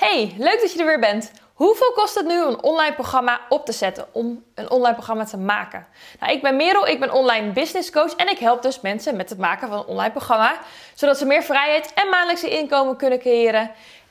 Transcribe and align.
Hey, 0.00 0.34
leuk 0.38 0.60
dat 0.60 0.72
je 0.72 0.78
er 0.78 0.86
weer 0.86 1.00
bent. 1.00 1.30
Hoeveel 1.54 1.92
kost 1.92 2.14
het 2.14 2.26
nu 2.26 2.44
een 2.44 2.62
online 2.62 2.94
programma 2.94 3.40
op 3.48 3.66
te 3.66 3.72
zetten 3.72 4.06
om 4.12 4.44
een 4.54 4.70
online 4.70 4.94
programma 4.94 5.24
te 5.24 5.36
maken? 5.36 5.86
Nou, 6.20 6.32
ik 6.32 6.42
ben 6.42 6.56
Merel, 6.56 6.86
ik 6.86 7.00
ben 7.00 7.12
online 7.12 7.52
business 7.52 7.90
coach 7.90 8.14
en 8.14 8.28
ik 8.28 8.38
help 8.38 8.62
dus 8.62 8.80
mensen 8.80 9.16
met 9.16 9.28
het 9.28 9.38
maken 9.38 9.68
van 9.68 9.78
een 9.78 9.84
online 9.84 10.10
programma, 10.10 10.58
zodat 10.94 11.18
ze 11.18 11.24
meer 11.24 11.42
vrijheid 11.42 11.92
en 11.94 12.08
maandelijkse 12.08 12.50
inkomen 12.50 12.96
kunnen 12.96 13.18
creëren. 13.18 13.70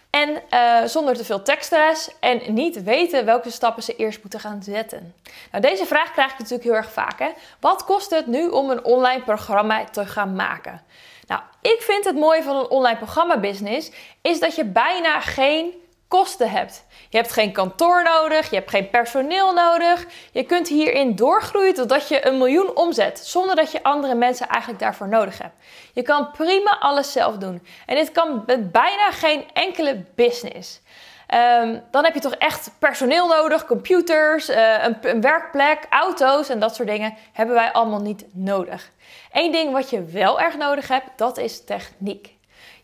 En 0.10 0.42
uh, 0.54 0.88
zonder 0.88 1.16
te 1.18 1.26
veel 1.26 1.42
tekststress 1.42 2.10
en 2.20 2.54
niet 2.54 2.84
weten 2.84 3.26
welke 3.26 3.52
stappen 3.52 3.84
ze 3.84 3.96
eerst 3.96 4.22
moeten 4.22 4.40
gaan 4.40 4.64
zetten. 4.64 5.14
Nou, 5.52 5.64
deze 5.64 5.86
vraag 5.86 6.12
krijg 6.12 6.32
ik 6.32 6.38
natuurlijk 6.38 6.64
heel 6.64 6.76
erg 6.76 6.92
vaak. 6.92 7.20
Hè? 7.20 7.30
Wat 7.60 7.86
kost 7.86 8.10
het 8.10 8.28
nu 8.28 8.48
om 8.48 8.70
een 8.70 8.84
online 8.84 9.24
programma 9.24 9.84
te 9.84 10.06
gaan 10.06 10.36
maken? 10.36 10.82
Nou, 11.28 11.42
ik 11.62 11.82
vind 11.82 12.06
het 12.06 12.16
mooie 12.16 12.44
van 12.44 12.56
een 12.56 12.70
online 12.70 12.98
programma 12.98 13.40
business 13.40 13.92
is 14.22 14.40
dat 14.40 14.56
je 14.56 14.66
bijna 14.66 15.20
geen 15.20 15.74
kosten 16.10 16.50
hebt. 16.50 16.86
Je 17.10 17.18
hebt 17.18 17.32
geen 17.32 17.52
kantoor 17.52 18.04
nodig, 18.04 18.50
je 18.50 18.56
hebt 18.56 18.70
geen 18.70 18.90
personeel 18.90 19.54
nodig. 19.54 20.06
Je 20.32 20.44
kunt 20.44 20.68
hierin 20.68 21.16
doorgroeien 21.16 21.74
totdat 21.74 22.08
je 22.08 22.28
een 22.28 22.38
miljoen 22.38 22.76
omzet, 22.76 23.20
zonder 23.20 23.56
dat 23.56 23.72
je 23.72 23.84
andere 23.84 24.16
mensen 24.16 24.48
eigenlijk 24.48 24.82
daarvoor 24.82 25.08
nodig 25.08 25.38
hebt. 25.38 25.56
Je 25.94 26.02
kan 26.02 26.32
prima 26.32 26.78
alles 26.80 27.12
zelf 27.12 27.38
doen. 27.38 27.66
En 27.86 27.96
dit 27.96 28.12
kan 28.12 28.44
met 28.46 28.72
bijna 28.72 29.12
geen 29.12 29.46
enkele 29.54 30.04
business. 30.16 30.82
Um, 31.62 31.82
dan 31.92 32.04
heb 32.04 32.14
je 32.14 32.20
toch 32.20 32.34
echt 32.36 32.72
personeel 32.80 33.28
nodig, 33.28 33.66
computers, 33.66 34.50
uh, 34.50 34.84
een, 34.84 34.98
een, 35.02 35.22
werkplek, 35.22 35.86
auto's 35.90 36.50
en 36.50 36.60
dat 36.60 36.76
soort 36.76 36.88
dingen 36.88 37.14
hebben 37.34 37.56
wij 37.56 37.72
allemaal 37.72 38.02
niet 38.02 38.26
nodig. 38.34 38.92
Eén 39.32 39.52
ding 39.52 39.72
wat 39.72 39.90
je 39.90 40.04
wel 40.04 40.40
erg 40.40 40.58
nodig 40.58 40.88
hebt, 40.88 41.10
dat 41.16 41.38
is 41.38 41.64
techniek. 41.64 42.39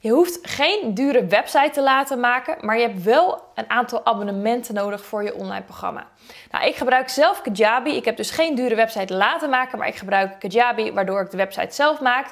Je 0.06 0.12
hoeft 0.12 0.40
geen 0.42 0.94
dure 0.94 1.26
website 1.26 1.70
te 1.72 1.82
laten 1.82 2.20
maken, 2.20 2.58
maar 2.62 2.78
je 2.78 2.88
hebt 2.88 3.04
wel 3.04 3.42
een 3.56 3.70
aantal 3.70 4.06
abonnementen 4.06 4.74
nodig 4.74 5.06
voor 5.06 5.24
je 5.24 5.36
online 5.36 5.64
programma. 5.64 6.08
Nou, 6.52 6.66
ik 6.66 6.76
gebruik 6.76 7.10
zelf 7.10 7.42
Kajabi. 7.42 7.96
Ik 7.96 8.06
heb 8.06 8.18
dus 8.18 8.32
geen 8.32 8.56
dure 8.56 8.76
website 8.76 9.14
laten 9.14 9.50
maken, 9.50 9.78
maar 9.78 9.88
ik 9.88 9.96
gebruik 9.96 10.40
Kajabi, 10.40 10.92
waardoor 10.92 11.22
ik 11.22 11.32
de 11.32 11.38
website 11.38 11.76
zelf 11.76 12.00
maak. 12.00 12.28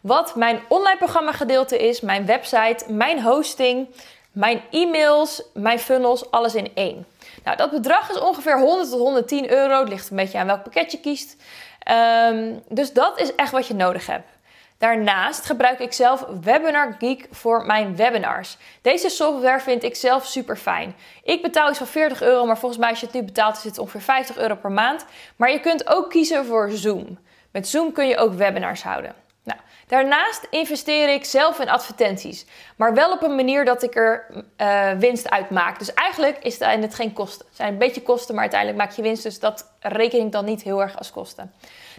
Wat 0.00 0.34
mijn 0.36 0.60
online 0.68 0.96
programma 0.96 1.32
gedeelte 1.32 1.78
is, 1.88 2.00
mijn 2.00 2.26
website, 2.26 2.92
mijn 2.92 3.22
hosting, 3.22 3.88
mijn 4.32 4.62
e-mails, 4.70 5.42
mijn 5.54 5.78
funnels, 5.78 6.30
alles 6.30 6.54
in 6.54 6.70
één. 6.74 7.06
Nou, 7.44 7.56
dat 7.56 7.70
bedrag 7.70 8.10
is 8.10 8.18
ongeveer 8.18 8.58
100 8.58 8.90
tot 8.90 8.98
110 8.98 9.50
euro. 9.50 9.80
Het 9.80 9.88
ligt 9.88 10.10
een 10.10 10.16
beetje 10.16 10.38
aan 10.38 10.46
welk 10.46 10.62
pakket 10.62 10.92
je 10.92 11.00
kiest. 11.00 11.36
Um, 12.30 12.62
dus 12.68 12.92
dat 12.92 13.20
is 13.20 13.34
echt 13.34 13.52
wat 13.52 13.66
je 13.66 13.74
nodig 13.74 14.06
hebt. 14.06 14.31
Daarnaast 14.82 15.44
gebruik 15.44 15.78
ik 15.78 15.92
zelf 15.92 16.26
Webinar 16.40 16.94
Geek 16.98 17.26
voor 17.30 17.66
mijn 17.66 17.96
webinars. 17.96 18.56
Deze 18.80 19.08
software 19.08 19.60
vind 19.60 19.82
ik 19.82 19.96
zelf 19.96 20.26
super 20.26 20.56
fijn. 20.56 20.94
Ik 21.22 21.42
betaal 21.42 21.68
iets 21.68 21.78
van 21.78 21.86
40 21.86 22.22
euro, 22.22 22.46
maar 22.46 22.58
volgens 22.58 22.80
mij 22.80 22.90
als 22.90 23.00
je 23.00 23.06
het 23.06 23.14
nu 23.14 23.22
betaalt 23.22 23.56
is 23.56 23.64
het 23.64 23.78
ongeveer 23.78 24.00
50 24.00 24.38
euro 24.38 24.54
per 24.54 24.72
maand. 24.72 25.04
Maar 25.36 25.50
je 25.50 25.60
kunt 25.60 25.88
ook 25.88 26.10
kiezen 26.10 26.46
voor 26.46 26.70
Zoom. 26.70 27.18
Met 27.52 27.68
Zoom 27.68 27.92
kun 27.92 28.08
je 28.08 28.16
ook 28.16 28.32
webinars 28.32 28.82
houden. 28.82 29.14
Nou, 29.44 29.58
daarnaast 29.86 30.46
investeer 30.50 31.08
ik 31.08 31.24
zelf 31.24 31.60
in 31.60 31.68
advertenties, 31.68 32.46
maar 32.76 32.94
wel 32.94 33.12
op 33.12 33.22
een 33.22 33.34
manier 33.34 33.64
dat 33.64 33.82
ik 33.82 33.96
er 33.96 34.26
uh, 34.56 34.90
winst 34.92 35.30
uit 35.30 35.50
maak. 35.50 35.78
Dus 35.78 35.94
eigenlijk 35.94 36.38
is 36.38 36.58
het 36.58 36.94
geen 36.94 37.12
kosten. 37.12 37.46
Het 37.46 37.56
zijn 37.56 37.72
een 37.72 37.78
beetje 37.78 38.02
kosten, 38.02 38.34
maar 38.34 38.42
uiteindelijk 38.42 38.80
maak 38.80 38.96
je 38.96 39.02
winst, 39.02 39.22
dus 39.22 39.38
dat 39.38 39.70
reken 39.80 40.20
ik 40.20 40.32
dan 40.32 40.44
niet 40.44 40.62
heel 40.62 40.82
erg 40.82 40.98
als 40.98 41.10
kosten. 41.10 41.52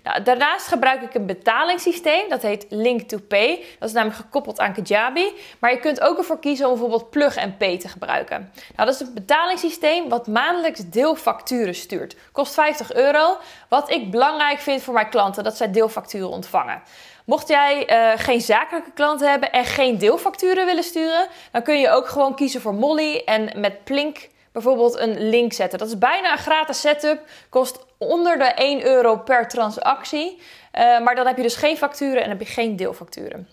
Nou, 0.04 0.24
daarnaast 0.24 0.68
gebruik 0.68 1.02
ik 1.02 1.14
een 1.14 1.26
betalingssysteem, 1.26 2.30
dat 2.30 2.42
heet 2.42 2.66
Link 2.70 3.02
to 3.02 3.18
Pay. 3.18 3.66
Dat 3.80 3.90
is 3.90 3.96
namelijk 3.96 4.22
gekoppeld 4.22 4.60
aan 4.60 4.74
Kajabi. 4.74 5.34
Maar 5.60 5.72
je 5.72 5.80
kunt 5.80 6.02
ook 6.02 6.18
ervoor 6.18 6.40
kiezen 6.40 6.66
om 6.66 6.72
bijvoorbeeld 6.72 7.10
Plug 7.10 7.38
and 7.38 7.58
Pay 7.58 7.78
te 7.78 7.88
gebruiken. 7.88 8.52
Nou, 8.76 8.90
dat 8.90 9.02
is 9.02 9.08
een 9.08 9.14
betalingssysteem 9.14 10.10
wat 10.10 10.28
maandelijks 10.28 10.90
deelfacturen 10.90 11.76
stuurt. 11.76 12.16
Kost 12.32 12.54
50 12.54 12.94
euro. 12.94 13.38
Wat 13.70 13.90
ik 13.90 14.12
belangrijk 14.12 14.60
vind 14.60 14.82
voor 14.82 14.94
mijn 14.94 15.10
klanten, 15.10 15.44
dat 15.44 15.58
zij 15.58 15.72
deelfacturen 15.72 16.30
ontvangen. 16.30 16.82
Mocht 17.26 17.48
jij 17.48 17.90
uh, 17.90 18.20
geen 18.20 18.42
zakelijke 18.42 18.92
klanten 18.92 19.30
hebben 19.30 19.52
en 19.52 19.66
geen 19.66 19.98
deelfacturen 19.98 20.66
willen 20.66 20.84
sturen, 20.84 21.28
dan 21.52 21.64
kun 21.64 21.80
je 21.80 21.90
ook 21.90 22.08
gewoon 22.08 22.36
kiezen 22.36 22.62
voor 22.62 22.74
Molly 22.74 23.22
en 23.26 23.60
met 23.60 23.84
Plink 23.84 24.30
bijvoorbeeld 24.52 25.00
een 25.00 25.30
link 25.30 25.54
zetten. 25.54 25.80
Dat 25.80 25.88
is 25.88 25.98
bijna 25.98 26.32
een 26.32 26.38
gratis 26.38 26.80
setup, 26.80 27.22
kost 27.50 27.86
onder 27.98 28.38
de 28.38 28.44
1 28.44 28.86
euro 28.86 29.18
per 29.18 29.48
transactie. 29.48 30.42
Uh, 30.74 31.00
maar 31.00 31.16
dan 31.16 31.28
heb 31.28 31.38
je 31.38 31.44
dus 31.44 31.56
geen 31.56 31.78
facturen 31.78 32.24
en 32.24 32.30
heb 32.30 32.40
je 32.40 32.46
geen 32.46 32.76
deelfacturen. 32.76 33.48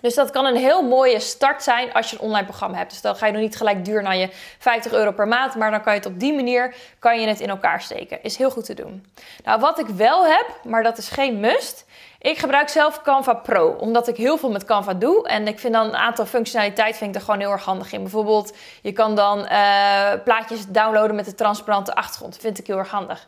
Dus 0.00 0.14
dat 0.14 0.30
kan 0.30 0.44
een 0.44 0.56
heel 0.56 0.82
mooie 0.82 1.20
start 1.20 1.62
zijn 1.62 1.92
als 1.92 2.10
je 2.10 2.16
een 2.16 2.22
online 2.22 2.46
programma 2.46 2.76
hebt. 2.76 2.90
Dus 2.90 3.00
dan 3.00 3.16
ga 3.16 3.26
je 3.26 3.32
nog 3.32 3.40
niet 3.40 3.56
gelijk 3.56 3.84
duur 3.84 4.02
naar 4.02 4.16
je 4.16 4.28
50 4.58 4.92
euro 4.92 5.12
per 5.12 5.28
maand, 5.28 5.54
maar 5.54 5.70
dan 5.70 5.82
kan 5.82 5.92
je 5.92 5.98
het 5.98 6.08
op 6.08 6.20
die 6.20 6.34
manier 6.34 6.74
kan 6.98 7.20
je 7.20 7.26
het 7.26 7.40
in 7.40 7.48
elkaar 7.48 7.82
steken. 7.82 8.22
Is 8.22 8.36
heel 8.36 8.50
goed 8.50 8.64
te 8.64 8.74
doen. 8.74 9.06
Nou, 9.44 9.60
wat 9.60 9.78
ik 9.78 9.86
wel 9.86 10.26
heb, 10.26 10.46
maar 10.64 10.82
dat 10.82 10.98
is 10.98 11.08
geen 11.08 11.40
must. 11.40 11.84
Ik 12.18 12.38
gebruik 12.38 12.68
zelf 12.68 13.02
Canva 13.02 13.34
Pro, 13.34 13.68
omdat 13.68 14.08
ik 14.08 14.16
heel 14.16 14.38
veel 14.38 14.50
met 14.50 14.64
Canva 14.64 14.94
doe. 14.94 15.28
En 15.28 15.46
ik 15.46 15.58
vind 15.58 15.72
dan 15.72 15.86
een 15.86 15.96
aantal 15.96 16.26
functionaliteit 16.26 16.96
vind 16.96 17.10
ik 17.10 17.16
er 17.16 17.26
gewoon 17.26 17.40
heel 17.40 17.50
erg 17.50 17.64
handig 17.64 17.92
in. 17.92 18.02
Bijvoorbeeld, 18.02 18.56
je 18.82 18.92
kan 18.92 19.14
dan 19.14 19.38
uh, 19.38 20.12
plaatjes 20.24 20.66
downloaden 20.66 21.16
met 21.16 21.26
een 21.26 21.34
transparante 21.34 21.94
achtergrond. 21.94 22.32
Dat 22.32 22.42
vind 22.42 22.58
ik 22.58 22.66
heel 22.66 22.78
erg 22.78 22.90
handig. 22.90 23.26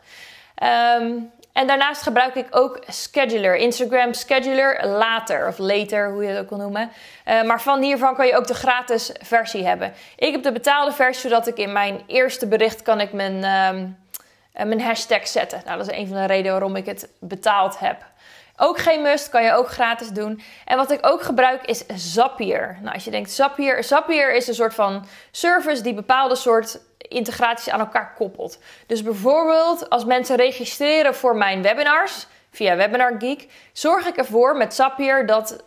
Um, 1.01 1.31
en 1.59 1.67
daarnaast 1.67 2.03
gebruik 2.03 2.35
ik 2.35 2.47
ook 2.51 2.83
Scheduler, 2.87 3.57
Instagram 3.57 4.13
Scheduler 4.13 4.87
later 4.87 5.49
of 5.49 5.59
later, 5.59 6.11
hoe 6.11 6.23
je 6.23 6.29
het 6.29 6.39
ook 6.39 6.49
wil 6.49 6.59
noemen. 6.59 6.91
Uh, 7.27 7.43
maar 7.43 7.63
van 7.63 7.83
hiervan 7.83 8.15
kan 8.15 8.27
je 8.27 8.37
ook 8.37 8.47
de 8.47 8.55
gratis 8.55 9.13
versie 9.23 9.67
hebben. 9.67 9.93
Ik 10.17 10.33
heb 10.33 10.43
de 10.43 10.53
betaalde 10.53 10.93
versie, 10.93 11.31
zodat 11.31 11.47
ik 11.47 11.57
in 11.57 11.73
mijn 11.73 12.03
eerste 12.07 12.47
bericht 12.47 12.83
kan 12.83 13.01
ik 13.01 13.13
mijn, 13.13 13.35
um, 13.35 13.97
mijn 14.53 14.81
hashtag 14.81 15.29
zetten. 15.29 15.63
Nou, 15.65 15.79
dat 15.79 15.91
is 15.91 15.97
een 15.97 16.07
van 16.07 16.17
de 16.17 16.27
redenen 16.27 16.53
waarom 16.53 16.77
ik 16.77 16.87
het 16.87 17.09
betaald 17.21 17.79
heb. 17.79 18.05
Ook 18.57 18.79
geen 18.79 19.03
must, 19.03 19.29
kan 19.29 19.43
je 19.43 19.53
ook 19.53 19.69
gratis 19.69 20.09
doen. 20.09 20.43
En 20.65 20.77
wat 20.77 20.91
ik 20.91 21.07
ook 21.07 21.23
gebruik 21.23 21.65
is 21.65 21.85
Zapier. 21.95 22.79
Nou, 22.81 22.95
als 22.95 23.05
je 23.05 23.11
denkt 23.11 23.31
Zapier, 23.31 23.85
Zapier 23.85 24.35
is 24.35 24.49
een 24.49 24.55
soort 24.55 24.75
van 24.75 25.07
service 25.31 25.83
die 25.83 25.95
bepaalde 25.95 26.37
soort 26.37 26.79
integraties 27.09 27.71
aan 27.71 27.81
elkaar 27.81 28.15
koppelt. 28.15 28.59
Dus 28.87 29.03
bijvoorbeeld 29.03 29.91
als 29.91 30.05
mensen 30.05 30.37
registreren 30.37 31.15
voor 31.15 31.37
mijn 31.37 31.63
webinars 31.63 32.27
via 32.51 32.77
Webinar 32.77 33.15
Geek, 33.19 33.49
zorg 33.73 34.07
ik 34.07 34.17
ervoor 34.17 34.57
met 34.57 34.75
Zapier 34.75 35.27
dat 35.27 35.65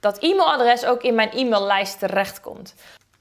dat 0.00 0.18
e-mailadres 0.18 0.84
ook 0.84 1.02
in 1.02 1.14
mijn 1.14 1.30
e-maillijst 1.30 1.98
terechtkomt. 1.98 2.74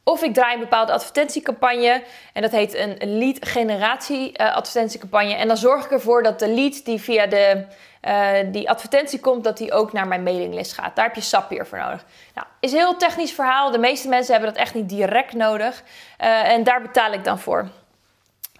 Of 0.03 0.23
ik 0.23 0.33
draai 0.33 0.53
een 0.53 0.59
bepaalde 0.59 0.91
advertentiecampagne 0.91 2.03
en 2.33 2.41
dat 2.41 2.51
heet 2.51 2.75
een 2.75 3.17
lead 3.17 3.37
generatie 3.39 4.39
uh, 4.39 4.55
advertentiecampagne. 4.55 5.33
En 5.33 5.47
dan 5.47 5.57
zorg 5.57 5.85
ik 5.85 5.91
ervoor 5.91 6.23
dat 6.23 6.39
de 6.39 6.49
lead 6.49 6.85
die 6.85 7.01
via 7.01 7.25
de, 7.25 7.65
uh, 8.07 8.51
die 8.51 8.69
advertentie 8.69 9.19
komt, 9.19 9.43
dat 9.43 9.57
die 9.57 9.73
ook 9.73 9.93
naar 9.93 10.07
mijn 10.07 10.23
mailinglist 10.23 10.73
gaat. 10.73 10.95
Daar 10.95 11.05
heb 11.05 11.15
je 11.15 11.21
Zapier 11.21 11.65
voor 11.65 11.77
nodig. 11.77 12.05
Nou, 12.33 12.47
is 12.59 12.71
een 12.71 12.77
heel 12.77 12.97
technisch 12.97 13.31
verhaal. 13.31 13.71
De 13.71 13.77
meeste 13.77 14.07
mensen 14.07 14.33
hebben 14.33 14.53
dat 14.53 14.61
echt 14.61 14.73
niet 14.73 14.89
direct 14.89 15.33
nodig. 15.33 15.83
Uh, 16.21 16.51
en 16.51 16.63
daar 16.63 16.81
betaal 16.81 17.13
ik 17.13 17.23
dan 17.23 17.39
voor. 17.39 17.67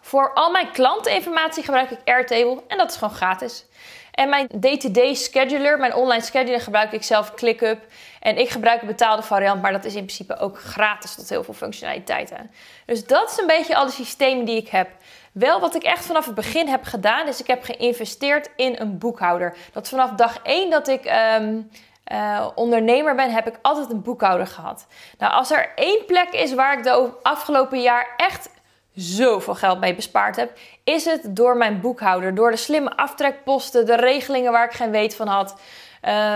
Voor 0.02 0.34
al 0.34 0.52
mijn 0.52 0.72
klantinformatie 0.72 1.64
gebruik 1.64 1.90
ik 1.90 2.00
Airtable 2.06 2.62
en 2.68 2.78
dat 2.78 2.90
is 2.90 2.98
gewoon 2.98 3.16
gratis. 3.16 3.66
En 4.14 4.30
mijn 4.30 4.48
day-to-day 4.56 5.14
scheduler, 5.14 5.78
mijn 5.78 5.94
online 5.94 6.24
scheduler, 6.24 6.62
gebruik 6.62 6.92
ik 6.92 7.04
zelf 7.04 7.34
ClickUp. 7.34 7.80
En 8.20 8.38
ik 8.38 8.50
gebruik 8.50 8.82
een 8.82 8.88
betaalde 8.88 9.22
variant, 9.22 9.62
maar 9.62 9.72
dat 9.72 9.86
is 9.86 9.96
in 9.96 10.06
principe 10.06 10.38
ook 10.38 10.60
gratis 10.60 11.16
tot 11.16 11.30
heel 11.30 11.44
veel 11.44 11.54
functionaliteiten. 11.54 12.52
Dus 12.86 13.06
dat 13.06 13.32
is 13.32 13.38
een 13.38 13.48
beetje 13.48 13.76
alle 13.76 13.90
systemen 13.90 14.46
die 14.46 14.58
ik 14.58 14.70
heb. 14.70 14.90
Wel 15.32 15.60
wat 15.60 15.76
ik 15.76 15.84
echt 15.84 16.06
vanaf 16.06 16.26
het 16.26 16.36
begin 16.36 16.68
heb 16.68 16.84
gedaan, 16.84 17.28
is 17.28 17.42
ik 17.42 17.48
heb 17.48 17.64
geïnvesteerd 17.64 18.50
in 18.56 18.76
een 18.80 18.98
boekhouder. 18.98 19.56
Dat 19.72 19.90
vanaf 19.90 20.12
dag 20.12 20.40
1 20.44 20.70
dat 20.70 20.88
ik 20.88 21.12
um, 21.40 21.70
uh, 22.12 22.48
ondernemer 22.56 23.16
ben, 23.16 23.32
heb 23.32 23.48
ik 23.48 23.60
altijd 23.62 23.92
een 23.92 24.02
boekhouder 24.02 24.48
gehad. 24.48 24.88
Nou, 25.18 25.34
als 25.34 25.52
er 25.52 25.72
één 25.76 26.06
plek 26.06 26.30
is 26.30 26.54
waar 26.54 26.78
ik 26.78 26.84
de 26.84 27.12
afgelopen 27.22 27.82
jaar 27.82 28.14
echt 28.18 28.50
zoveel 28.96 29.56
geld 29.56 29.80
mee 29.80 29.96
bespaard 29.96 30.36
heb, 30.36 30.58
is 30.84 31.06
het 31.06 31.22
door 31.36 31.58
mijn 31.58 31.82
boekhouder. 31.82 32.36
Door 32.36 32.52
de 32.52 32.58
slimme 32.58 32.98
aftrekposten, 32.98 33.86
de 33.86 33.96
regelingen 33.96 34.52
waar 34.52 34.66
ik 34.66 34.74
geen 34.74 34.92
weet 34.92 35.16
van 35.16 35.28
had. 35.28 35.56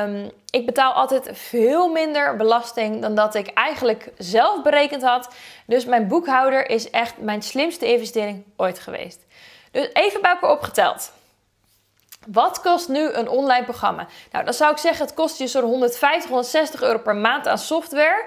Um, 0.03 0.31
ik 0.49 0.65
betaal 0.65 0.93
altijd 0.93 1.29
veel 1.33 1.91
minder 1.91 2.35
belasting 2.35 3.01
dan 3.01 3.15
dat 3.15 3.35
ik 3.35 3.47
eigenlijk 3.47 4.09
zelf 4.17 4.63
berekend 4.63 5.03
had. 5.03 5.29
Dus 5.65 5.85
mijn 5.85 6.07
boekhouder 6.07 6.69
is 6.69 6.89
echt 6.89 7.17
mijn 7.17 7.41
slimste 7.41 7.91
investering 7.91 8.43
ooit 8.55 8.79
geweest. 8.79 9.25
Dus 9.71 9.89
even 9.93 10.21
bij 10.21 10.31
elkaar 10.31 10.49
opgeteld. 10.49 11.11
Wat 12.27 12.61
kost 12.61 12.89
nu 12.89 13.11
een 13.11 13.29
online 13.29 13.63
programma? 13.63 14.07
Nou, 14.31 14.45
dan 14.45 14.53
zou 14.53 14.71
ik 14.71 14.77
zeggen, 14.77 15.05
het 15.05 15.15
kost 15.15 15.37
je 15.37 15.47
zo'n 15.47 15.63
150, 15.63 16.29
160 16.29 16.81
euro 16.81 16.99
per 16.99 17.15
maand 17.15 17.47
aan 17.47 17.57
software. 17.57 18.25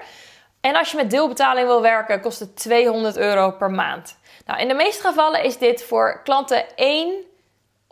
En 0.61 0.75
als 0.75 0.91
je 0.91 0.97
met 0.97 1.09
deelbetaling 1.09 1.67
wil 1.67 1.81
werken, 1.81 2.21
kost 2.21 2.39
het 2.39 2.55
200 2.55 3.17
euro 3.17 3.51
per 3.51 3.71
maand. 3.71 4.17
Nou, 4.51 4.63
in 4.63 4.69
de 4.69 4.73
meeste 4.83 5.07
gevallen 5.07 5.43
is 5.43 5.57
dit 5.57 5.83
voor 5.83 6.21
klanten 6.23 6.75
één 6.75 7.13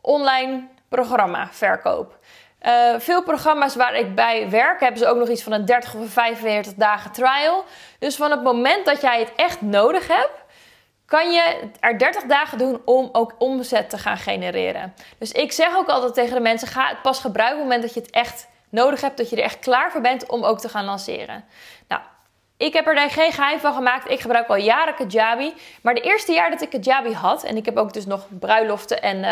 online 0.02 0.68
programma 0.90 1.48
verkoop. 1.52 2.18
Uh, 2.62 2.94
veel 2.98 3.24
programma's 3.24 3.76
waar 3.76 3.96
ik 3.96 4.16
bij 4.16 4.50
werk 4.50 4.80
hebben 4.80 5.00
ze 5.00 5.08
ook 5.08 5.18
nog 5.18 5.30
iets 5.30 5.44
van 5.44 5.52
een 5.52 5.66
30 5.66 5.96
of 5.96 6.10
45 6.10 6.74
dagen 6.74 7.12
trial. 7.12 7.64
Dus 8.00 8.16
van 8.16 8.32
het 8.32 8.44
moment 8.44 8.86
dat 8.86 9.02
jij 9.02 9.20
het 9.20 9.32
echt 9.36 9.62
nodig 9.62 10.08
hebt, 10.08 10.44
kan 11.06 11.32
je 11.32 11.70
er 11.80 11.98
30 11.98 12.24
dagen 12.24 12.58
doen 12.58 12.82
om 12.86 13.10
ook 13.12 13.36
omzet 13.38 13.90
te 13.90 13.98
gaan 13.98 14.18
genereren. 14.18 14.94
Dus 15.18 15.32
ik 15.32 15.52
zeg 15.52 15.76
ook 15.76 15.88
altijd 15.88 16.14
tegen 16.14 16.36
de 16.36 16.42
mensen: 16.42 16.68
ga 16.68 16.88
het 16.88 17.02
pas 17.02 17.20
gebruiken 17.20 17.58
op 17.58 17.70
het 17.70 17.72
moment 17.72 17.94
dat 17.94 18.04
je 18.04 18.10
het 18.10 18.26
echt 18.26 18.48
nodig 18.70 19.02
hebt, 19.02 19.18
dat 19.18 19.30
je 19.30 19.36
er 19.36 19.44
echt 19.44 19.60
klaar 19.60 19.92
voor 19.92 20.02
bent 20.02 20.26
om 20.26 20.44
ook 20.44 20.60
te 20.60 20.70
gaan 20.70 20.86
lanceren. 20.86 21.46
Nou, 21.88 22.02
ik 22.60 22.74
heb 22.74 22.88
er 22.88 23.10
geen 23.10 23.32
geheim 23.32 23.60
van 23.60 23.74
gemaakt. 23.74 24.12
Ik 24.12 24.20
gebruik 24.20 24.48
al 24.48 24.56
jaren 24.56 24.96
Kajabi. 24.96 25.54
Maar 25.82 25.94
de 25.94 26.02
eerste 26.02 26.32
jaar 26.32 26.50
dat 26.50 26.62
ik 26.62 26.70
Kajabi 26.70 27.14
had, 27.14 27.44
en 27.44 27.58
ik 27.58 27.66
heb 27.66 27.78
ook 27.78 27.94
dus 27.94 28.06
nog 28.06 28.26
bruiloften 28.40 29.02
en 29.02 29.24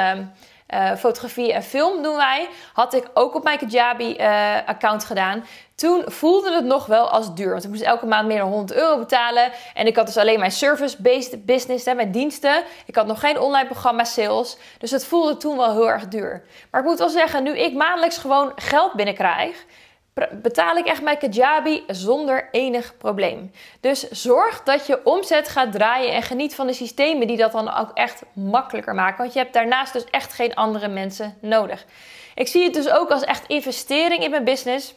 uh, 0.73 0.95
fotografie 0.95 1.53
en 1.53 1.63
film 1.63 2.03
doen 2.03 2.15
wij, 2.15 2.47
had 2.73 2.93
ik 2.93 3.09
ook 3.13 3.35
op 3.35 3.43
mijn 3.43 3.57
Kajabi-account 3.57 5.01
eh, 5.01 5.07
gedaan. 5.07 5.45
Toen 5.75 6.03
voelde 6.05 6.53
het 6.53 6.65
nog 6.65 6.85
wel 6.85 7.09
als 7.09 7.35
duur. 7.35 7.51
Want 7.51 7.63
ik 7.63 7.69
moest 7.69 7.81
elke 7.81 8.05
maand 8.05 8.27
meer 8.27 8.37
dan 8.37 8.51
100 8.51 8.79
euro 8.79 8.97
betalen. 8.97 9.51
En 9.73 9.87
ik 9.87 9.95
had 9.95 10.05
dus 10.05 10.17
alleen 10.17 10.39
mijn 10.39 10.51
service-based 10.51 11.45
business, 11.45 11.85
hè, 11.85 11.93
mijn 11.93 12.11
diensten. 12.11 12.63
Ik 12.85 12.95
had 12.95 13.07
nog 13.07 13.19
geen 13.19 13.39
online 13.39 13.67
programma 13.67 14.03
sales. 14.03 14.57
Dus 14.77 14.91
het 14.91 15.05
voelde 15.05 15.37
toen 15.37 15.57
wel 15.57 15.71
heel 15.71 15.89
erg 15.89 16.07
duur. 16.07 16.43
Maar 16.71 16.81
ik 16.81 16.87
moet 16.87 16.99
wel 16.99 17.09
zeggen, 17.09 17.43
nu 17.43 17.57
ik 17.57 17.73
maandelijks 17.73 18.17
gewoon 18.17 18.51
geld 18.55 18.93
binnenkrijg 18.93 19.65
betaal 20.31 20.75
ik 20.75 20.85
echt 20.85 21.01
mijn 21.01 21.17
Kajabi 21.17 21.83
zonder 21.87 22.47
enig 22.51 22.97
probleem. 22.97 23.51
Dus 23.79 24.09
zorg 24.09 24.63
dat 24.63 24.87
je 24.87 25.05
omzet 25.05 25.47
gaat 25.47 25.71
draaien 25.71 26.13
en 26.13 26.21
geniet 26.23 26.55
van 26.55 26.67
de 26.67 26.73
systemen 26.73 27.27
die 27.27 27.37
dat 27.37 27.51
dan 27.51 27.73
ook 27.73 27.91
echt 27.93 28.23
makkelijker 28.33 28.95
maken. 28.95 29.17
Want 29.17 29.33
je 29.33 29.39
hebt 29.39 29.53
daarnaast 29.53 29.93
dus 29.93 30.05
echt 30.05 30.33
geen 30.33 30.55
andere 30.55 30.87
mensen 30.87 31.37
nodig. 31.41 31.85
Ik 32.35 32.47
zie 32.47 32.63
het 32.63 32.73
dus 32.73 32.89
ook 32.89 33.09
als 33.09 33.23
echt 33.23 33.47
investering 33.47 34.23
in 34.23 34.29
mijn 34.29 34.43
business. 34.43 34.95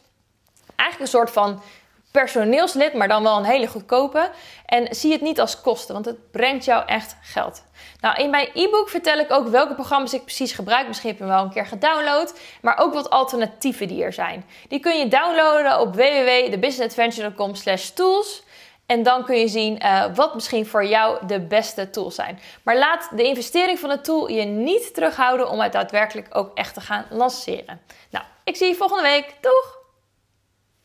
Eigenlijk 0.77 1.01
een 1.01 1.19
soort 1.19 1.31
van 1.31 1.63
personeelslid, 2.11 2.95
maar 2.95 3.09
dan 3.09 3.23
wel 3.23 3.37
een 3.37 3.45
hele 3.45 3.67
goedkope. 3.67 4.31
En 4.67 4.95
zie 4.95 5.13
het 5.13 5.21
niet 5.21 5.41
als 5.41 5.61
kosten, 5.61 5.95
want 5.95 6.07
het 6.07 6.31
brengt 6.31 6.65
jou 6.65 6.87
echt 6.87 7.17
geld. 7.23 7.65
Nou, 8.01 8.23
in 8.23 8.31
mijn 8.31 8.49
e-book 8.55 8.89
vertel 8.89 9.19
ik 9.19 9.33
ook 9.33 9.49
welke 9.49 9.75
programma's 9.75 10.13
ik 10.13 10.25
precies 10.25 10.53
gebruik. 10.53 10.87
Misschien 10.87 11.09
heb 11.09 11.19
je 11.19 11.25
hem 11.25 11.33
wel 11.33 11.43
een 11.43 11.51
keer 11.51 11.67
gedownload. 11.67 12.39
Maar 12.63 12.79
ook 12.79 12.95
wat 12.95 13.11
alternatieven 13.11 13.89
die 13.89 14.05
er 14.05 14.13
zijn. 14.13 14.45
Die 14.69 14.81
kun 14.81 14.99
je 14.99 15.09
downloaden 15.09 15.81
op 15.81 15.95
www.thebusinessadventure.com 15.95 17.53
tools. 17.95 18.43
En 18.87 19.03
dan 19.03 19.25
kun 19.25 19.37
je 19.37 19.49
zien 19.49 19.79
uh, 19.83 20.05
wat 20.15 20.35
misschien 20.35 20.67
voor 20.67 20.85
jou 20.85 21.27
de 21.27 21.41
beste 21.41 21.91
tools 21.91 22.15
zijn. 22.15 22.39
Maar 22.63 22.79
laat 22.79 23.09
de 23.17 23.23
investering 23.23 23.79
van 23.79 23.89
de 23.89 24.01
tool 24.01 24.29
je 24.29 24.45
niet 24.45 24.95
terughouden 24.95 25.51
om 25.51 25.61
het 25.61 25.73
daadwerkelijk 25.73 26.27
ook 26.31 26.51
echt 26.55 26.75
te 26.75 26.81
gaan 26.81 27.07
lanceren. 27.11 27.81
Nou, 28.11 28.25
ik 28.45 28.57
zie 28.57 28.69
je 28.69 28.75
volgende 28.75 29.03
week. 29.03 29.35
Doeg! 29.41 29.80